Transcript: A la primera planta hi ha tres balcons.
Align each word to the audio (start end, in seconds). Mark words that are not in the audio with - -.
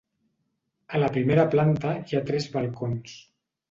A 0.95 1.03
la 1.03 1.11
primera 1.19 1.45
planta 1.53 1.95
hi 2.01 2.19
ha 2.19 2.25
tres 2.33 2.53
balcons. 2.59 3.19